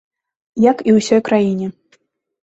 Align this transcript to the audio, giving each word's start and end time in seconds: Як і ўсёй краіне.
Як 0.65 0.81
і 0.89 0.95
ўсёй 0.97 1.21
краіне. 1.29 1.67